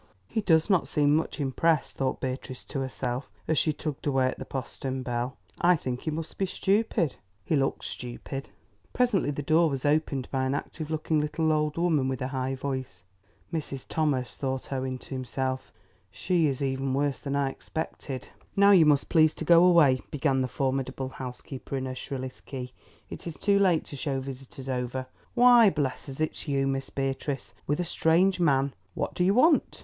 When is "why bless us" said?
25.35-26.19